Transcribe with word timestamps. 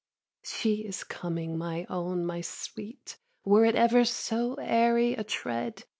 11. 0.43 0.49
She 0.51 0.73
is 0.83 1.03
coming, 1.03 1.59
my 1.59 1.85
own, 1.87 2.25
my 2.25 2.41
sweet; 2.41 3.19
Were 3.45 3.65
it 3.65 3.75
ever 3.75 4.03
so 4.03 4.55
airy 4.55 5.13
a 5.13 5.23
tread. 5.23 5.85